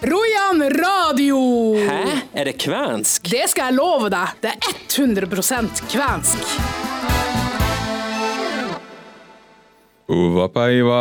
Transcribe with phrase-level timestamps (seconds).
[0.00, 1.38] Rojan radio!
[1.88, 2.18] Hæ?
[2.32, 3.30] Er det kvensk?
[3.30, 4.34] Det skal jeg love deg.
[4.44, 6.50] Det er 100% kvensk.
[10.12, 10.98] Uva päivä.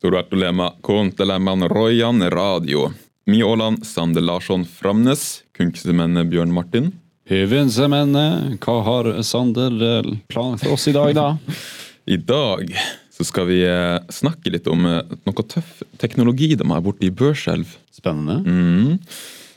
[0.00, 2.88] Tervetuloa kuuntelemaan Rojan radio.
[3.26, 6.94] Mi Åland, Sander Larsson Framnes, kunstnerne Bjørn Martin.
[7.28, 11.36] Hyvinsemennene, hva har Sander eh, planlagt for oss i dag, da?
[12.14, 12.72] I dag
[13.20, 17.12] så skal vi eh, snakke litt om eh, noe tøff teknologi de har borte i
[17.12, 17.68] Børselv.
[17.92, 18.38] Spennende.
[18.48, 18.94] Mm.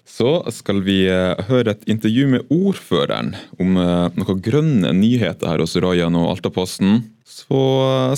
[0.03, 3.31] Så skal vi eh, høre et intervju med ordføreren
[3.63, 7.05] om noen grønne nyheter her hos Rajan og Altaposten.
[7.23, 7.61] Så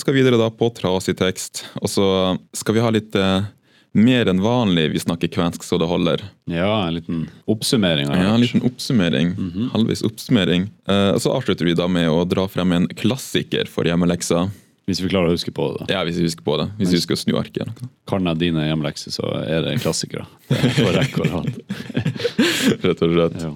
[0.01, 2.07] skal vi videre da på trasig tekst, og så
[2.57, 3.13] skal vi ha litt
[3.95, 6.25] mer enn vanlig vi snakker kvensk så det holder.
[6.51, 8.09] Ja, en liten oppsummering.
[8.09, 9.35] Ja, En liten oppsummering.
[9.71, 10.67] Halvvis oppsummering.
[10.89, 14.49] Og så avslutter vi da med å dra frem en klassiker for hjemmeleksa.
[14.85, 15.85] Hvis vi klarer å huske på det.
[15.87, 15.95] da.
[15.95, 16.67] Ja, hvis vi husker på det.
[16.77, 17.63] Hvis vi husker å snu arket.
[17.63, 17.89] eller noe.
[18.05, 20.27] Kan jeg dine hjemlekser, så er det klassikere.
[20.49, 21.49] Det er på rekke og rad.
[22.85, 23.41] Rett og slett.
[23.41, 23.51] Ja.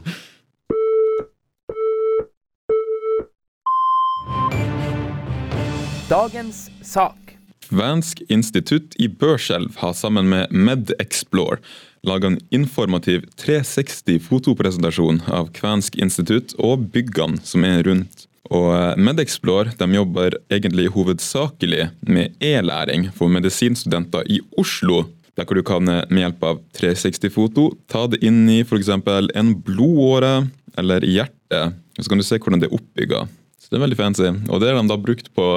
[6.10, 7.36] Dagens sak.
[7.70, 11.62] Vansk institutt i Børselv har sammen med MedExplore
[12.02, 18.26] laga en informativ 360-fotopresentasjon av Kvensk institutt og byggene som er rundt.
[18.48, 25.04] Og eh, MedExplore de jobber egentlig hovedsakelig med e-læring for medisinstudenter i Oslo.
[25.38, 28.90] Der hvor du kan eh, med hjelp av 360-foto ta det inn i f.eks.
[28.90, 31.78] en blodåre eller hjertet.
[32.00, 33.26] Så kan du se hvordan det er oppbygga.
[33.60, 34.30] Så det er veldig fancy.
[34.50, 35.50] Og det har de da brukt på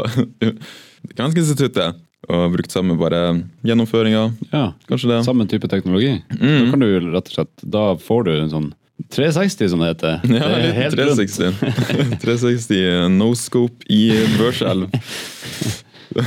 [1.16, 2.00] Kvensk instituttet.
[2.30, 3.18] Og brukt samme bare
[3.66, 4.20] gjennomføringa,
[4.52, 4.66] ja.
[4.86, 5.16] kanskje det.
[5.26, 6.12] Samme type teknologi.
[6.30, 8.68] Da kan du rett og slett Da får du en sånn
[9.10, 10.20] 360, som det heter.
[10.28, 12.18] Ja, det er helt 360.
[12.22, 14.04] 360 no scope i
[14.38, 14.88] Børselv.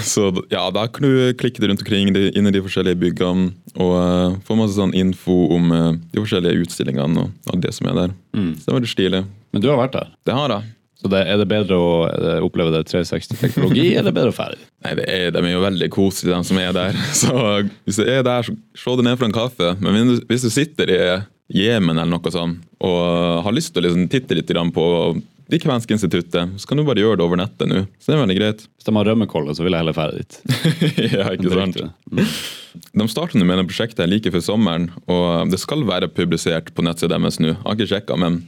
[0.01, 3.91] Så ja, da kan du klikke det rundt omkring inn i de forskjellige byggene og
[3.93, 7.99] uh, få masse sånn info om uh, de forskjellige utstillingene og alt det som er
[7.99, 8.15] der.
[8.33, 8.55] Mm.
[8.55, 9.21] Så det var veldig stilig.
[9.53, 10.09] Men du har vært der.
[10.25, 10.71] Det har jeg.
[11.05, 14.63] Så det, er det bedre å eh, oppleve det 360-teknologi, eller er bedre å ferdig?
[14.81, 16.97] Nei, det er, De er jo veldig koselige, de som er der.
[17.21, 17.33] Så
[17.85, 19.73] hvis du er der, så se deg ned for en kaffe.
[19.83, 20.99] Men hvis du sitter i
[21.53, 24.85] Jemen eller noe sånt, og har lyst til å liksom titte litt på
[25.45, 27.83] det kvenske instituttet, så kan du bare gjøre det over nettet nå.
[28.01, 28.65] Så det er veldig greit.
[28.65, 30.37] Hvis de har rømmekolle, så vil jeg heller ferdig dit.
[31.19, 31.81] ja, ikke sant?
[32.09, 32.23] Mm.
[33.01, 37.19] De starter med det prosjektet like før sommeren, og det skal være publisert på nettsida
[37.19, 37.53] deres nå.
[37.53, 38.41] Jeg har ikke sjekka, men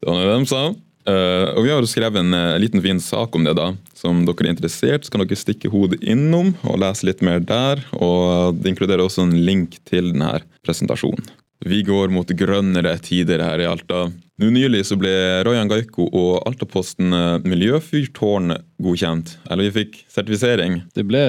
[0.00, 0.64] det var det de sa.
[1.08, 3.54] Uh, og Vi har skrevet en uh, liten fin sak om det.
[3.56, 3.70] da.
[3.96, 7.84] Som dere er interessert, så kan dere stikke hodet innom og lese litt mer der.
[7.94, 11.30] og Det inkluderer også en link til denne presentasjonen.
[11.60, 14.06] Vi går mot grønnere tider her i Alta.
[14.40, 15.10] Nå Nylig så ble
[15.44, 19.34] Royan Gaiko og Altaposten eh, miljøfyrtårn godkjent.
[19.50, 20.78] Eller vi fikk sertifisering.
[20.96, 21.20] Det ble,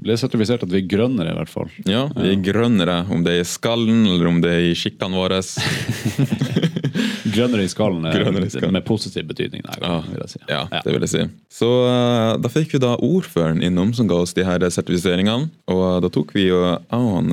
[0.00, 1.68] ble sertifisert at vi er grønnere, i hvert fall.
[1.84, 5.20] Ja, vi er grønnere, om det er i skallen eller om det er i skikkene
[5.20, 5.42] våre.
[7.34, 8.72] Grønnere i skallen er Grønnere i skallen.
[8.76, 9.64] med positiv betydning.
[9.66, 10.40] Nei, Ja, vil si.
[10.48, 11.24] ja, det vil jeg si.
[11.52, 15.50] Så eh, da fikk vi da ordføreren innom som ga oss de her sertifiseringene.
[15.72, 16.84] Og da tok vi og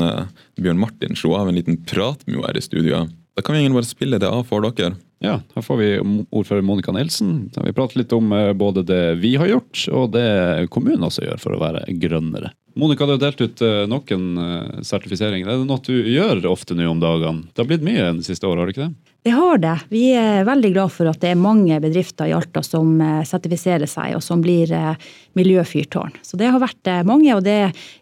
[0.02, 0.26] eh,
[0.60, 3.06] Bjørn Martin slo av en liten prat med henne her i studio.
[3.36, 4.96] Da kan vi egentlig bare spille det av for dere.
[5.20, 5.90] Ja, her får vi
[6.32, 7.50] ordfører Monica Nilsen.
[7.52, 11.42] Vi prater litt om eh, både det vi har gjort, og det kommunen også gjør
[11.44, 12.54] for å være grønnere.
[12.80, 15.44] Monica, du har delt ut noen nok en eh, sertifisering.
[15.44, 17.50] Er det noe du gjør ofte nå om dagene?
[17.52, 19.10] Det har blitt mye de siste årene, har det ikke det?
[19.22, 19.74] Det har det.
[19.92, 23.90] Vi er veldig glad for at det er mange bedrifter i Alta som eh, sertifiserer
[23.90, 26.16] seg, og som blir eh, miljøfyrtårn.
[26.24, 27.58] Så det har vært eh, mange, og det,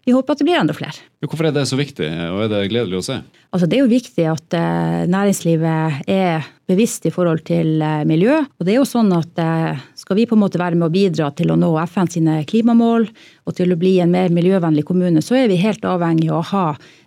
[0.06, 0.94] vi håper at det blir enda flere.
[1.26, 3.18] Hvorfor er det så viktig, og er det gledelig å se?
[3.48, 8.34] Altså, det er jo viktig at eh, næringslivet er bevisst i forhold til eh, miljø.
[8.44, 10.92] Og det er jo sånn at eh, skal vi på en måte være med å
[10.92, 13.08] bidra til å nå FN sine klimamål,
[13.48, 16.48] og til å bli en mer miljøvennlig kommune, så er vi helt avhengig av å
[16.50, 16.66] ha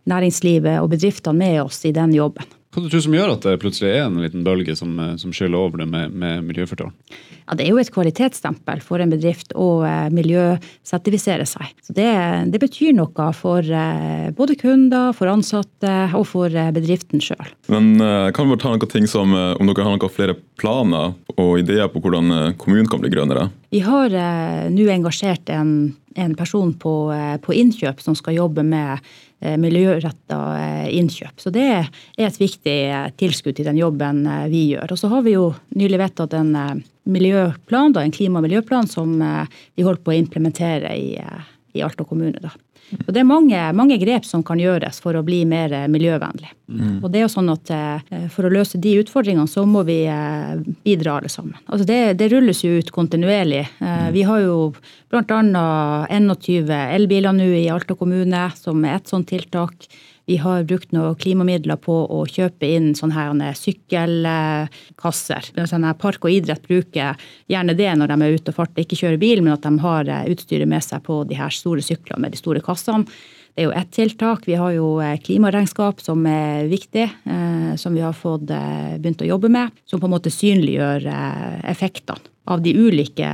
[0.09, 2.49] næringslivet og bedriftene med oss i den jobben.
[2.71, 5.33] Hva du tror som gjør at det plutselig er en liten bølge som, eh, som
[5.35, 6.93] skyller over det med, med miljøfortårn?
[7.51, 11.73] Ja, det er jo et kvalitetsstempel for en bedrift å eh, miljøsertifisere seg.
[11.83, 12.07] Så det,
[12.53, 17.49] det betyr noe for eh, både kunder, for ansatte og for eh, bedriften sjøl.
[17.71, 17.99] Men
[18.31, 21.89] kan vi bare ta noen ting som om dere har noen flere planer og ideer
[21.91, 23.49] på hvordan kommunen kan bli grønnere?
[23.71, 24.13] Vi har
[24.71, 25.73] nå engasjert en,
[26.19, 26.93] en person på,
[27.43, 29.11] på innkjøp som skal jobbe med
[29.41, 31.39] miljøretta eh, innkjøp.
[31.41, 31.89] Så det er
[32.21, 34.93] et viktig eh, tilskudd til den jobben eh, vi gjør.
[34.93, 36.73] Og så har vi jo nylig vedtatt en eh,
[37.09, 41.49] miljøplan, da, en klima- og miljøplan som eh, vi holder på å implementere i, eh,
[41.73, 42.37] i Alta kommune.
[42.43, 42.53] Da.
[42.91, 46.51] Så Det er mange, mange grep som kan gjøres for å bli mer miljøvennlig.
[46.71, 47.03] miljøvennlig.
[47.03, 50.03] Og det er jo sånn at eh, For å løse de utfordringene så må vi
[50.07, 50.55] eh,
[50.85, 51.57] bidra alle sammen.
[51.67, 53.65] Altså det, det rulles jo ut kontinuerlig.
[53.79, 54.73] Eh, Vi har jo
[55.11, 55.65] bl.a.
[56.11, 59.87] 21 elbiler nå i Alta kommune, som er et sånt tiltak.
[60.29, 65.51] Vi har brukt noen klimamidler på å kjøpe inn sånne her sykkelkasser.
[65.67, 67.19] Sånne Park og idrett bruker
[67.51, 70.09] gjerne det når de er ute og farter, ikke kjører bil, men at de har
[70.09, 73.05] eh, utstyret med seg på de her store syklene med de store kassene.
[73.51, 74.45] Det er jo ett tiltak.
[74.47, 79.31] Vi har jo eh, klimaregnskap som er viktig, eh, som vi har fått begynt å
[79.33, 79.73] jobbe med.
[79.89, 81.09] Som på en måte synliggjør
[81.67, 83.29] effektene av de ulike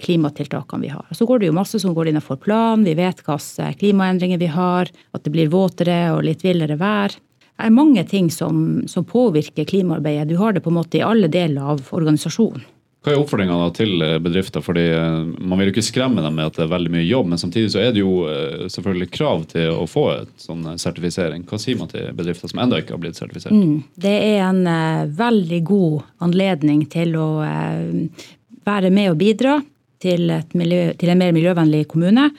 [0.00, 1.06] klimatiltakene vi har.
[1.14, 2.84] Så går det jo masse som går innenfor plan.
[2.84, 7.14] Vi vet hvilke klimaendringer vi har, at det blir våtere og litt villere vær.
[7.14, 10.28] Det er mange ting som, som påvirker klimaarbeidet.
[10.32, 12.64] Du har det på en måte i alle deler av organisasjonen.
[13.00, 14.60] Hva er oppfordringa til bedrifter?
[14.60, 17.30] Fordi eh, Man vil jo ikke skremme dem med at det er veldig mye jobb,
[17.32, 20.76] men samtidig så er det jo eh, selvfølgelig krav til å få et sånn eh,
[20.80, 21.46] sertifisering.
[21.48, 23.56] Hva sier man til bedrifter som ennå ikke har blitt sertifisert?
[23.56, 28.28] Mm, det er en uh, veldig god anledning til å uh,
[28.70, 29.58] være med og bidra
[30.00, 32.30] til, miljø, til en mer miljøvennlig kommune.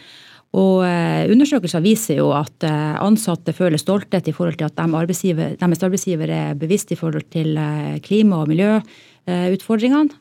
[0.51, 0.81] Og
[1.31, 6.91] Undersøkelser viser jo at ansatte føler stolthet i forhold til at deres arbeidsgiver er bevisst
[6.91, 7.55] i forhold til
[8.03, 8.81] klima og miljø
[9.25, 9.53] Eh.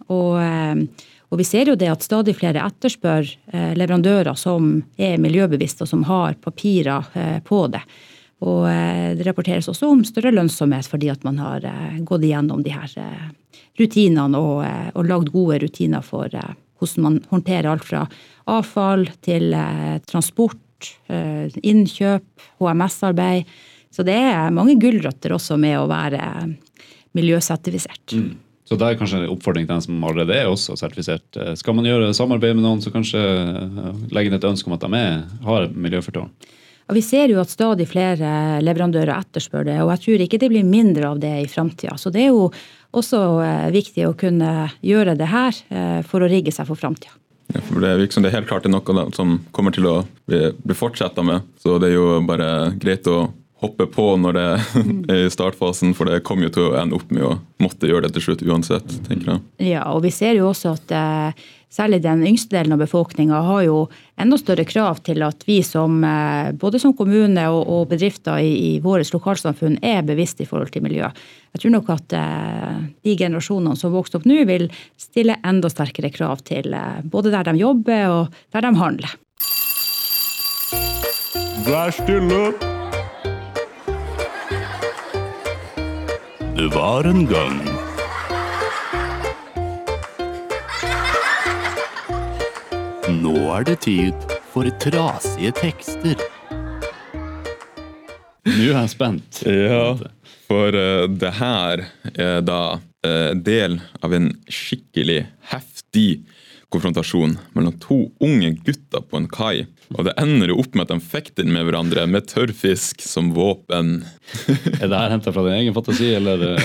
[0.09, 0.77] Og, eh,
[1.31, 5.89] og, vi ser jo det at stadig flere etterspør eh, leverandører som er miljøbevisste og
[5.89, 7.83] som har papirer på det.
[8.41, 8.65] Og
[9.19, 11.67] det rapporteres også om større lønnsomhet fordi at man har
[12.09, 12.95] gått igjennom de her
[13.81, 18.07] rutinene og, og lagd gode rutiner for hvordan man håndterer alt fra
[18.51, 19.53] avfall til
[20.09, 23.51] transport, innkjøp, HMS-arbeid.
[23.93, 26.23] Så det er mange gulrøtter også med å være
[27.19, 28.15] miljøsertifisert.
[28.17, 28.39] Mm.
[28.71, 31.27] Så det er kanskje en oppfordring til den som allerede er også sertifisert.
[31.35, 34.77] Eh, skal man gjøre samarbeid med noen, så kanskje eh, legge inn et ønske om
[34.77, 36.31] at de er, har miljøfortårn?
[36.91, 40.51] Og vi ser jo at stadig flere leverandører etterspør det, og jeg tror ikke det
[40.51, 41.95] blir mindre av det i framtida.
[42.01, 42.49] Så det er jo
[42.99, 45.55] også eh, viktig å kunne gjøre det her
[46.11, 47.15] for å rigge seg for framtida.
[47.55, 49.87] Ja, for det virker som det er helt klart det er noe som kommer til
[49.91, 49.97] å
[50.31, 51.47] bli, bli fortsetta med.
[51.63, 54.47] Så det er jo bare greit å hoppe på når det
[55.13, 58.07] er i startfasen, for det kommer jo til å ende opp med å måtte gjøre
[58.07, 58.95] det til slutt uansett.
[59.09, 59.73] tenker jeg.
[59.73, 63.63] Ja, og vi ser jo også at eh, særlig den yngste delen av befolkninga har
[63.67, 63.77] jo
[64.21, 68.73] enda større krav til at vi som eh, både som kommune og, bedrifter i, i
[68.85, 71.09] våre lokalsamfunn er bevisst i forhold til miljø.
[71.55, 72.77] Jeg tror nok at eh,
[73.07, 74.69] de generasjonene som vokser opp nå, vil
[75.01, 76.75] stille enda sterkere krav til
[77.11, 79.17] både der de jobber og der de handler.
[81.67, 82.71] Vær stille!
[86.61, 87.70] Det var en gang.
[93.11, 96.21] Nå er det tid for trasige tekster.
[98.47, 99.41] Nå er jeg spent.
[99.47, 99.97] Ja,
[100.47, 101.83] for uh, det her
[102.15, 106.23] er da uh, del av en skikkelig heftig
[106.71, 109.67] konfrontasjon mellom to unge gutter på en kai.
[109.97, 114.05] Og det ender jo opp med at de fekter med hverandre med tørrfisk som våpen.
[114.79, 116.61] er det her henta fra din egen fantasi, eller er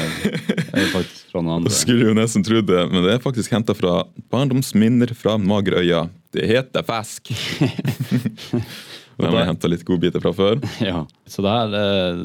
[0.76, 1.74] det faktisk fra noen andre?
[1.82, 4.04] Skulle jo nesten trodd det, men det er faktisk henta fra
[4.34, 6.06] barndomsminner fra Magerøya.
[6.36, 7.34] Det heter fisk.
[9.18, 10.60] De har henta litt godbiter fra før.
[10.86, 11.76] Ja, Så der,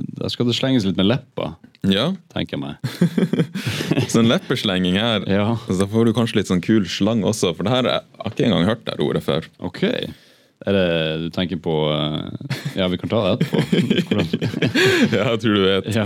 [0.02, 1.54] der skal det slenges litt med leppa,
[1.86, 2.10] ja.
[2.34, 2.80] tenker jeg meg.
[4.10, 5.26] så en leppeslenging her.
[5.30, 5.52] Ja.
[5.68, 8.48] Så får du kanskje litt sånn kul slang også, for det her jeg har ikke
[8.48, 9.48] engang hørt det ordet før.
[9.70, 9.84] Ok.
[10.68, 10.88] Er det
[11.22, 13.62] du tenker på eh, Ja, vi kan ta det etterpå.
[15.16, 15.88] ja, jeg tror du vet.
[15.94, 16.04] Ja.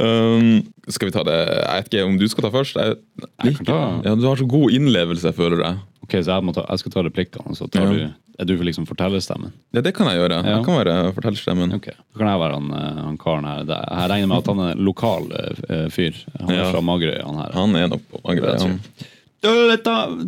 [0.00, 2.80] Um, skal vi ta det Jeg vet ikke om du skal ta først.
[2.80, 2.96] Jeg,
[3.44, 3.80] jeg kan ta.
[4.06, 5.82] Ja, du har så god innlevelse, føler jeg.
[6.06, 7.92] Ok, Så jeg, ta, jeg skal ta replikkene, så tar ja.
[7.92, 9.52] du er du liksom fortellerstemmen?
[9.70, 10.40] Ja, det kan jeg gjøre.
[10.42, 10.56] Ja.
[10.56, 11.74] Jeg kan være fortellerstemmen.
[11.76, 13.64] Ok, Da kan jeg være han, eh, han karen her.
[13.68, 16.18] Jeg regner med at han er en lokal uh, fyr.
[16.40, 16.70] Han er ja.
[16.72, 17.56] fra Magerøy, han her.
[17.60, 18.78] Han er nok på Magerøy, han.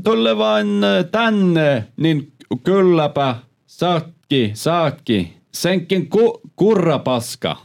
[0.05, 2.27] Tullevan tänne, niin
[2.65, 3.35] kylläpä
[3.67, 6.11] Saki Saki Senken
[6.57, 7.57] kurrapaska.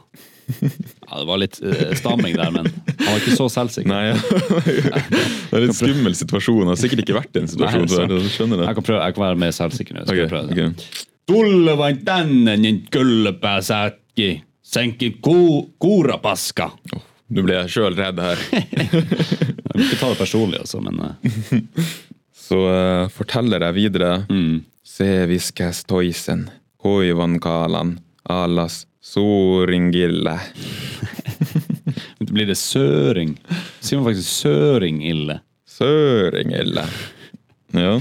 [1.12, 3.90] Ja, det var litt uh, stamming der, men han var ikke så selvsikker.
[3.92, 4.16] Nei, ja.
[4.22, 6.62] Det er en litt skummel situasjon.
[6.64, 8.70] det har sikkert ikke vært i en situasjon Nei, skjønner det.
[8.70, 10.06] Jeg kan, prøve, jeg kan være mer selvsikker nå.
[10.08, 10.26] Okay,
[14.16, 14.32] okay.
[14.72, 16.70] Senkin ku, kuurapaska.
[16.96, 18.40] Oh, nå ble jeg sjøl redd her.
[18.52, 21.12] jeg må ikke ta det personlig, altså, men uh.
[22.52, 24.14] Så uh, forteller jeg videre.
[24.32, 24.64] Mm.
[24.88, 26.50] Se viskas toisen,
[26.84, 30.40] hoivan kalan, alas Soringille.
[32.20, 33.34] Blir det søring?
[33.80, 35.40] Sier man faktisk søringille?
[35.68, 36.84] Søringille.
[37.72, 37.96] Ja.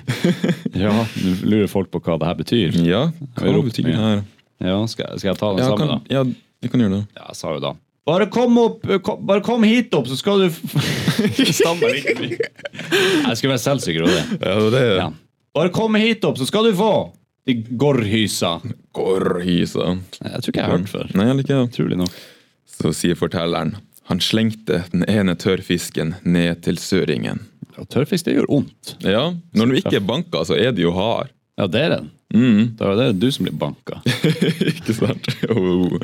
[0.84, 2.80] ja, Nå lurer folk på hva det her betyr.
[2.84, 3.06] Ja,
[3.38, 4.24] hva betyr det her?
[4.60, 6.12] Ja, skal, skal, jeg ta den ja, sammen, kan, da?
[6.12, 6.24] Ja,
[6.60, 7.04] vi kan gjøre det.
[7.16, 7.72] Ja, jeg sa jo da.
[8.10, 10.48] Bare kom opp, kom, bare kom hit opp, så skal du
[11.60, 12.50] Stammer ikke mye.
[12.90, 14.22] Jeg skal være selvsikker på det.
[14.36, 15.00] Ja, det, er det.
[15.00, 15.08] Ja.
[15.56, 16.92] Bare kom hit opp, så skal du få!
[17.48, 18.58] De gorrhysa.
[18.96, 19.94] Gorhysa.
[20.18, 21.14] Jeg tror ikke jeg har hørt før.
[21.14, 21.70] Nei, jeg liker det.
[21.70, 22.20] Utrolig nok.
[22.80, 23.76] Så sier fortelleren.
[24.10, 27.44] Han slengte den ene tørrfisken ned til søringen.
[27.76, 28.96] Ja, tørrfisk det gjør vondt.
[29.06, 31.30] Ja, når du ikke er banka, så er det jo hard.
[31.60, 32.08] Ja, det er den.
[32.34, 32.60] Mm.
[32.78, 33.98] Da er det du som blir banka.
[34.72, 35.26] ikke sant?
[35.50, 35.90] Oh.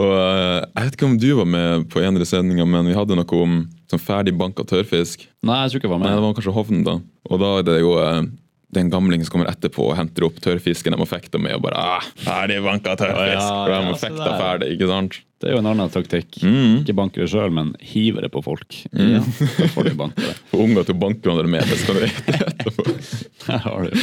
[0.00, 2.96] og eh, Jeg vet ikke om du var med på en av sendinga, men vi
[2.96, 3.58] hadde noe om
[3.92, 5.26] sånn ferdig banka tørrfisk.
[5.44, 6.08] Nei, jeg tror ikke jeg var med.
[6.08, 6.96] Nei, det var kanskje Hovden, da.
[7.28, 8.22] Og da er det jo eh,
[8.72, 11.76] den gamlingen som kommer etterpå og henter opp tørrfisken de har fekta med, og bare
[11.98, 15.20] ah, 'Ferdig vanka tørrfisk!' Ja, de ja, har fekta ferdig, ikke sant?
[15.42, 16.36] Det er jo en annen taktikk.
[16.46, 16.76] Mm.
[16.84, 18.76] Ikke banke det sjøl, men hive det på folk.
[18.94, 20.36] Ja, da får de banke det.
[20.52, 22.86] Få unger til å banke hverandre med det, skal du vite etterpå.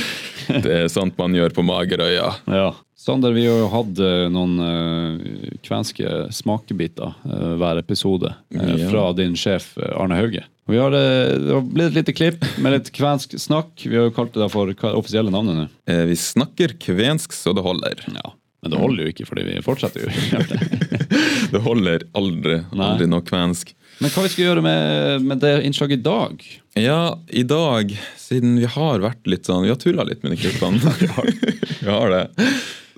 [0.66, 2.30] Det er sånt man gjør på Magerøya.
[2.50, 2.70] Ja.
[3.00, 8.66] Sander, vi har jo hatt eh, noen eh, kvenske smakebiter eh, hver episode Ja.
[8.90, 10.44] fra din sjef Arne Hauge.
[10.70, 13.72] Vi har, det har blitt et lite klipp med litt kvensk snakk.
[13.88, 15.64] Vi har jo kalt det for hva er det offisielle navnet nå.
[15.90, 18.04] Eh, Vi snakker kvensk så det holder.
[18.20, 18.34] Ja.
[18.62, 20.10] Men det holder jo ikke, fordi vi fortsetter jo.
[21.52, 21.62] det.
[21.64, 22.90] Holder aldri, Nei.
[22.90, 23.72] aldri noe kvensk.
[24.00, 26.44] Men hva vi skal gjøre med, med det innslaget i dag?
[26.80, 27.00] Ja,
[27.36, 30.94] i dag, siden vi har vært litt sånn Vi har tulla litt med de klippene.
[31.82, 32.22] vi har det.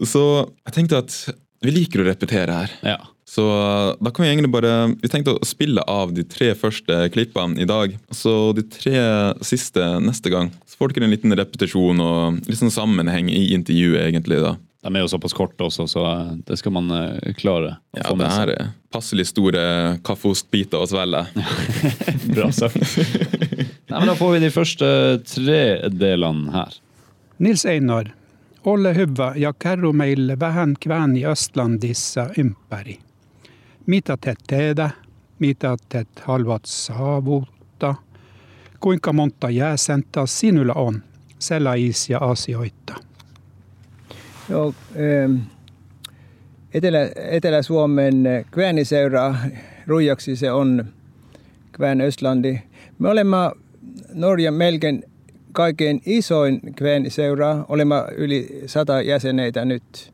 [0.06, 0.26] Så
[0.68, 1.16] jeg tenkte at
[1.62, 2.76] vi liker å repetere her.
[2.86, 3.00] Ja.
[3.32, 3.46] Så
[4.02, 7.70] da kan vi egentlig bare Vi tenkte å spille av de tre første klippene i
[7.70, 7.94] dag.
[8.14, 8.98] Så de tre
[9.46, 10.52] siste neste gang.
[10.68, 14.42] Så får dere en liten repetisjon og litt sånn sammenheng i intervjuet, egentlig.
[14.44, 14.58] da.
[14.82, 18.08] De er jo såpass korte også, så eh, det skal man eh, klare å Ja,
[18.10, 19.66] få det her er passelig store
[20.04, 21.26] kaffeostbiter å svelge.
[22.36, 22.80] Bra sagt.
[22.82, 24.90] Nei, men Da får vi de første
[25.28, 25.62] tre
[25.94, 26.80] delene her.
[27.42, 28.14] Nils Einar,
[28.64, 33.00] Olle hyvä ja kerro meille vähän kväni Östlandissa ympäri.
[33.86, 34.90] Mitä te teedä?
[35.40, 37.96] Mitä te haluat saavuttaa?
[38.80, 41.04] Kuinka monta jäsentä sinulla on
[41.40, 42.94] sellaisia asioita?
[44.50, 44.74] Joo,
[46.74, 49.36] Etelä, Etelä-Suomen Kväniseura
[49.88, 50.86] Ruijaksi se on
[51.72, 52.60] Kvän Östlandi.
[53.00, 53.38] Me olemme
[54.14, 55.04] Norjan melkein
[55.52, 57.66] kaikkein isoin Kväniseura.
[57.70, 60.14] Olemme yli sata jäseneitä nyt.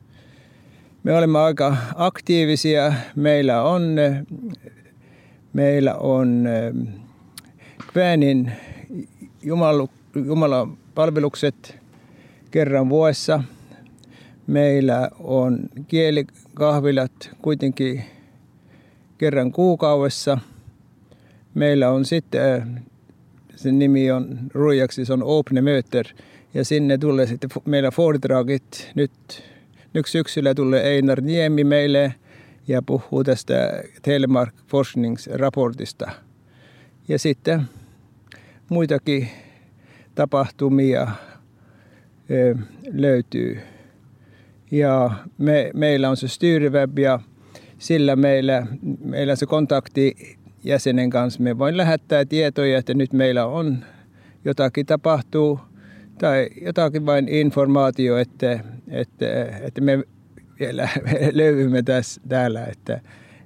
[1.03, 2.93] Me olemme aika aktiivisia.
[3.15, 3.95] Meillä on,
[5.53, 6.49] meillä on
[9.43, 9.89] jumalu,
[10.25, 11.79] Jumalan palvelukset
[12.51, 13.43] kerran vuodessa.
[14.47, 18.03] Meillä on kielikahvilat kuitenkin
[19.17, 20.37] kerran kuukaudessa.
[21.53, 22.67] Meillä on sitten, äh,
[23.55, 26.05] sen nimi on Ruijaksi, se on Open Möter.
[26.53, 28.91] Ja sinne tulee sitten meillä foredragit.
[28.95, 29.11] Nyt,
[29.93, 32.15] nyt syksyllä tulee Einar Niemi meille
[32.67, 36.11] ja puhuu tästä Telemark forskningsraportista.
[37.07, 37.61] Ja sitten
[38.69, 39.29] muitakin
[40.15, 41.07] tapahtumia
[42.31, 42.55] ö,
[42.93, 43.59] löytyy.
[44.71, 47.19] Ja me, meillä on se styrweb ja
[47.77, 48.67] sillä meillä,
[49.03, 51.43] meillä se kontakti jäsenen kanssa.
[51.43, 53.85] Me voin lähettää tietoja, että nyt meillä on
[54.45, 55.59] jotakin tapahtuu
[56.17, 60.03] tai jotakin vain informaatio, että, että, että me
[60.59, 60.89] vielä
[61.31, 63.01] löydymme tässä, täällä, että,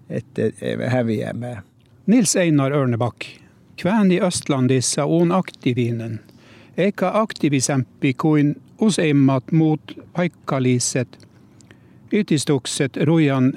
[0.09, 1.63] että emme häviämään.
[2.07, 3.17] Nils Einar Örneback,
[3.81, 6.19] Kväni Östlandissa on aktiivinen,
[6.77, 9.81] eikä aktiivisempi kuin useimmat muut
[10.13, 11.27] paikalliset
[12.13, 13.53] yhdistykset Rujan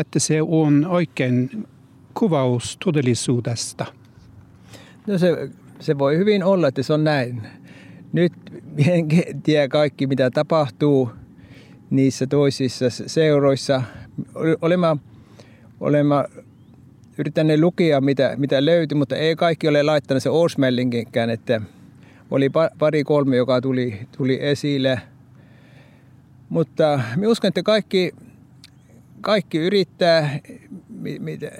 [0.00, 1.66] että se on oikein
[2.14, 3.86] kuvaus todellisuudesta.
[5.06, 5.48] No se,
[5.80, 7.42] se voi hyvin olla, että se on näin.
[8.12, 8.32] Nyt
[8.88, 9.08] en
[9.42, 11.10] tiedä kaikki, mitä tapahtuu
[11.90, 13.82] niissä toisissa seuroissa.
[14.62, 14.96] Olemme,
[15.80, 16.14] olemme
[17.18, 21.60] yrittäneet lukea, mitä, mitä löytyi, mutta ei kaikki ole laittanut se Orsmellinginkään, että
[22.32, 25.00] oli pa- pari kolme, joka tuli, tuli esille.
[26.48, 28.12] Mutta minä uskon, että kaikki,
[29.20, 30.38] kaikki yrittää
[30.88, 31.50] mi- mitä,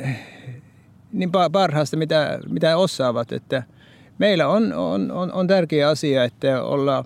[1.13, 3.33] niin pa- parhaasta, mitä, mitä osaavat.
[3.33, 3.63] Että
[4.19, 7.05] meillä on, on, on, on tärkeä asia, että olla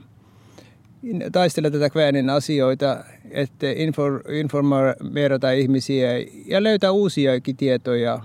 [1.32, 6.08] taistella tätä Kvänin asioita, että infor, informoida ihmisiä
[6.46, 8.20] ja löytää uusiakin tietoja,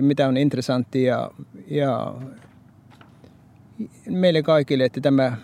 [0.00, 1.30] mitä on interessanttia
[1.70, 2.14] ja
[4.10, 5.36] meille kaikille, että tämä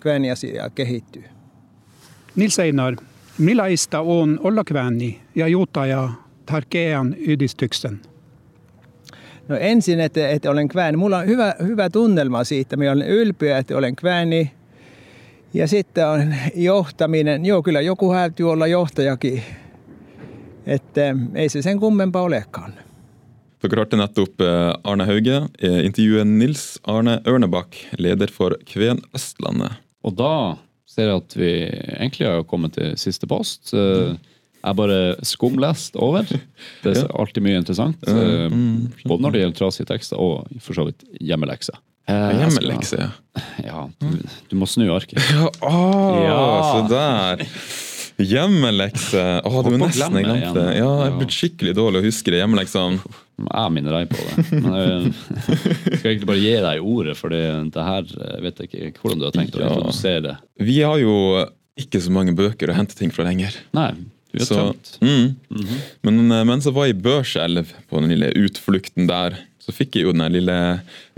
[0.00, 1.24] Kvänin asia kehittyy.
[2.36, 2.96] Nils Einar,
[3.38, 6.08] millaista on olla Kväni ja juutaja
[6.46, 8.00] tärkeän yhdistyksen?
[9.48, 10.96] No ensin, että, että olen Kväni.
[10.96, 12.76] Mulla on hyvä, hyvä tunnelma siitä.
[12.76, 14.52] Minä olen ylpeä, että olen Kväni.
[15.54, 17.46] Ja sitten on johtaminen.
[17.46, 19.42] Joo, kyllä joku täytyy olla johtajakin.
[20.66, 21.00] Että
[21.34, 22.74] ei se sen kummempaa olekaan.
[23.64, 29.78] Dere hørte nettopp eh, Arne Hauge eh, intervjue Nils Arne Ørnebakk, leder for Kven Østlandet.
[30.06, 30.30] Og da
[30.86, 31.50] ser jeg at vi
[31.96, 33.72] egentlig har kommet til siste post.
[33.74, 34.14] Eh,
[34.66, 36.26] Jeg bare skumlest over.
[36.82, 38.00] Det er alltid mye interessant.
[38.08, 38.48] eh,
[39.06, 41.78] Både når det gjelder trasige tekster og for så vidt hjemmelekser.
[42.06, 43.10] Hjemmelekse, ja.
[43.66, 44.20] Ja, du,
[44.50, 45.18] du må snu arket.
[45.34, 45.72] Ja, å,
[46.22, 46.42] Ja.
[46.70, 47.46] se der.
[48.16, 49.22] Hjemmelekse.
[49.44, 50.64] Å, det var å nesten jeg glemte.
[50.78, 53.14] Ja, jeg er blitt skikkelig dårlig å huske det hjemmeleksene.
[53.44, 54.60] Jeg minner deg på det.
[54.64, 55.10] Men
[55.50, 57.42] jeg skal egentlig bare gi deg ordet, for det
[57.76, 60.20] her eh, vet jeg ikke hvordan du har tenkt å Ja.
[60.24, 60.36] det.
[60.64, 61.16] Vi har jo
[61.76, 63.52] ikke så mange bøker å hente ting fra lenger.
[63.76, 63.90] Nei,
[64.32, 64.94] du er Så, tømt.
[65.04, 65.76] mm.
[66.08, 70.06] Men eh, mens jeg var i Børselv på den lille utflukten der, så fikk jeg
[70.08, 70.56] jo den lille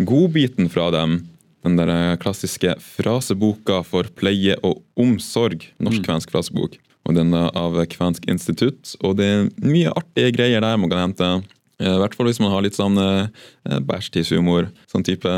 [0.03, 1.21] godbiten fra dem.
[1.63, 5.69] Den der eh, klassiske fraseboka for pleie og omsorg.
[5.79, 6.75] Norsk-kvensk frasebok.
[7.09, 8.95] Og den er av Kvensk institutt.
[9.01, 11.31] Og det er mye artige greier der man kan hente.
[11.81, 14.69] Eh, I hvert fall hvis man har litt sånn eh, bæsjtishumor.
[14.91, 15.33] Sånn type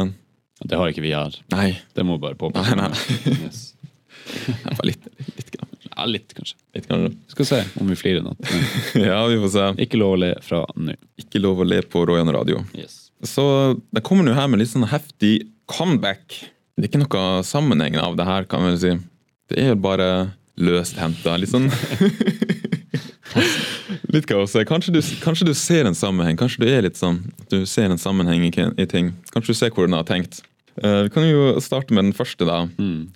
[0.61, 1.37] Det har ikke vi her.
[1.55, 2.75] Nei, Det må vi bare påpeke.
[2.75, 3.39] Nei, nei.
[3.45, 3.63] Yes.
[4.31, 5.71] jeg litt, litt, grann.
[5.89, 6.59] Ja, litt, kanskje.
[6.77, 7.15] litt grann.
[7.33, 8.51] Skal se om vi flirer natt?
[9.01, 9.69] Ja, vi får se.
[9.87, 10.95] Ikke lov å le fra nå.
[11.23, 12.61] Ikke lov å le på Royan radio.
[12.77, 13.09] Yes.
[13.27, 13.45] Så
[13.95, 16.37] det kommer nå her med litt sånn heftig comeback.
[16.77, 18.93] Det er ikke noe sammenheng av det her, kan vi si.
[19.51, 20.11] Det er jo bare
[20.61, 21.37] løst henta.
[21.41, 21.71] Litt sånn
[24.11, 24.57] Litt kaos.
[24.67, 26.39] Kanskje du, kanskje du ser en sammenheng.
[26.39, 29.13] Kanskje du er litt sånn du ser en sammenheng i, ting.
[29.35, 30.41] Kanskje du ser hvordan jeg har tenkt.
[30.81, 32.65] Uh, vi kan jo starte med den første, da.
[32.81, 33.11] Mm.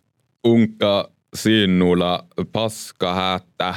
[0.46, 0.94] Unka
[1.34, 2.16] synola
[2.54, 3.72] paskahæte.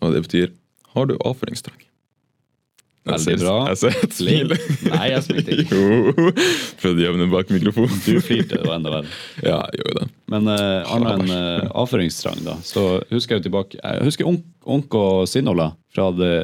[0.00, 0.50] Og det betyr
[0.94, 1.78] har du avføringstrang?
[3.08, 3.54] Veldig bra.
[3.70, 4.54] Jeg ser et smil.
[4.90, 5.78] Nei, jeg smilte ikke.
[5.80, 6.32] Jo,
[6.80, 8.00] prøvde å gjemme den bak mikrofonen.
[8.04, 9.18] Du flirte, det var enda verre.
[9.40, 10.08] Ja, gjorde det.
[10.30, 14.44] Men uh, annet enn uh, avføringstrang, da, så husker jeg jo tilbake Jeg husker Onk,
[14.68, 16.34] Onk og Sinola fra det,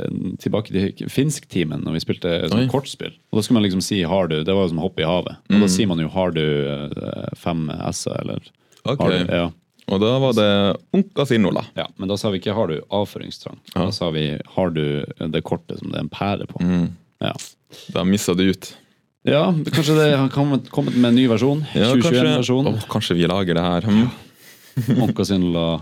[0.43, 3.15] tilbake til finsktimen, når vi spilte sånn kortspill.
[3.31, 4.43] Og da skulle man liksom si 'har du'.
[4.45, 5.39] Det var jo som å hoppe i havet.
[5.53, 8.43] Og da sier man jo 'har du eh, fem s-er', eller
[8.83, 8.97] okay.
[8.99, 9.47] har du, ja.
[9.87, 10.49] Og da var det
[10.97, 11.63] Unka Sinola.
[11.79, 11.87] ja.
[11.97, 13.59] Men da sa vi ikke 'har du avføringstrang'.
[13.75, 16.61] Da sa vi 'har du det kortet som det er en pære på'.
[16.63, 16.91] Mm.
[17.21, 17.33] Ja.
[17.93, 18.75] Da missa du ut.
[19.25, 21.65] ja, kanskje det har kommet, kommet med en ny versjon?
[21.75, 22.67] Ja, 2021-versjon.
[22.67, 23.81] Åh, kanskje vi lager det her.
[23.83, 24.11] Hm?
[25.03, 25.81] Onk og Sinola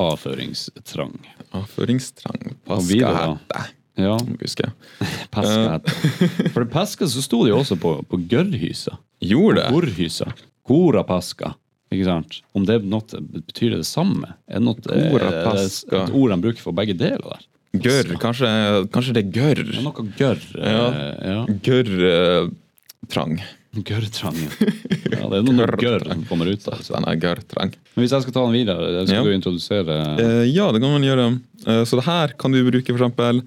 [0.00, 1.14] avføringstrang.
[1.54, 2.56] Avføringstrang.
[2.66, 3.64] Paskahæte.
[3.96, 5.08] Ja, Husker jeg.
[5.30, 6.50] Peska heter det.
[6.52, 8.96] For peska så sto det jo også på, på gørrhysa.
[9.22, 9.68] Gjorde det?
[9.70, 10.32] Gorrhysa.
[10.66, 11.52] Gorapaska.
[11.94, 12.40] Ikke sant?
[12.58, 14.34] Om det noe, betyr det det samme?
[14.50, 17.44] Er det noe, er det et ord de bruker for begge deler der?
[17.74, 18.12] Gørr.
[18.22, 18.48] Kanskje,
[18.94, 19.60] kanskje det er gørr.
[19.66, 20.42] Det er noe gørr.
[20.54, 20.84] Ja.
[20.90, 21.40] eh, ja.
[21.66, 23.38] Gørrtrang.
[23.74, 24.36] Gørrtrang.
[24.38, 24.72] ja.
[25.14, 26.76] Ja, det er noe gørr som kommer ut det.
[26.88, 27.70] Den er gørrtrang.
[27.94, 29.22] Men hvis jeg skal ta den videre, skal Ja.
[29.24, 31.26] du introdusere Eh, ja, det kan man gjøre.
[31.66, 33.40] Eh, så det her kan du bruke eksempel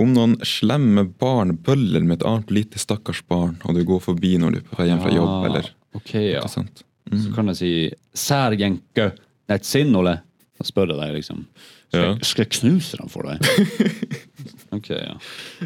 [0.00, 4.34] om noen slemme barn bøller med et annet lite stakkars barn, og du går forbi
[4.40, 6.40] når du er på vei hjem fra jobb, Ah, eller Ok, ja.
[7.10, 7.22] Sant?
[7.24, 7.72] Så kan jeg si
[8.14, 9.12] 'Sergenke,
[9.48, 10.20] et sinnole.
[10.58, 11.46] Da spør jeg deg, liksom.
[11.88, 12.12] Skal, Ja.
[12.14, 13.40] jeg- skal jeg knuse dem for deg?
[14.72, 15.16] ok, ja.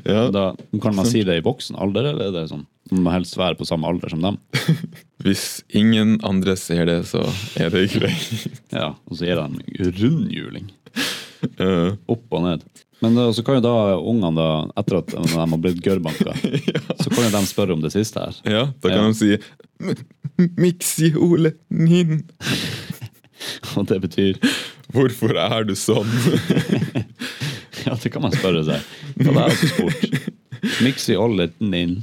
[0.04, 2.66] Ja, Da, kan man si det i voksen alder, eller er det sånn?
[2.90, 4.38] Man må helst være på samme alder som dem.
[5.22, 7.22] Hvis ingen andre ser det, så
[7.60, 8.48] er det greit.
[8.72, 10.70] Ja, Og så gir det en rundhjuling.
[11.62, 12.62] Eh, Opp og ned.
[13.04, 14.46] Men så kan jo da ungene, da,
[14.80, 16.32] etter at de har blitt gørrbanka,
[17.02, 18.38] så kan jo de spørre om det siste her.
[18.44, 19.08] ja, da kan Ja.
[19.08, 19.38] de si
[19.84, 22.22] "M- Mixi-Ole min,
[23.76, 24.38] Og det betyr
[24.96, 26.08] hvorfor er du sånn?
[27.84, 28.80] Ja, det kan man spørre seg.
[29.20, 30.30] Og det er også spurt.
[30.82, 31.98] Miksi olleten nin.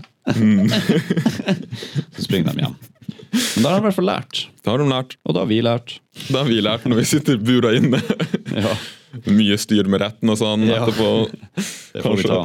[2.13, 2.75] så springer de hjem.
[3.33, 4.43] Men da har de i hvert fall lært.
[4.63, 5.15] Det har de lært.
[5.25, 5.95] Og da har vi lært.
[6.27, 7.99] Det har vi lært når vi sitter bura inne.
[8.53, 8.75] Ja,
[9.29, 10.81] Mye styr med retten og sånn Ja.
[10.81, 11.09] etterpå.
[11.93, 12.39] det får vi ta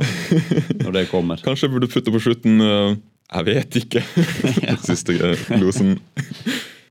[0.85, 1.41] når det kommer.
[1.45, 2.97] Kanskje jeg burde putte på slutten uh,
[3.33, 4.03] Jeg vet ikke.
[4.89, 5.17] Siste
[5.61, 5.97] losen.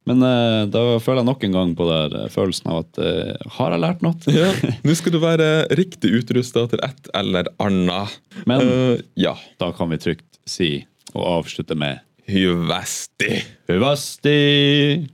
[0.08, 3.00] Men eh, da føler jeg nok en gang på der, eh, følelsen av at
[3.58, 4.16] har jeg lært noe?
[4.32, 4.54] Ja,
[4.88, 8.16] Nå skal du være riktig utrusta til et eller annet.
[8.48, 8.64] Men
[9.20, 9.36] ja.
[9.60, 13.44] da kan vi trygt si og avslutte med Hyvesti.
[13.68, 15.08] Hyvasti!